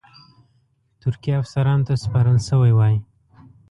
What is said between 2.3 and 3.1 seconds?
شوی وای.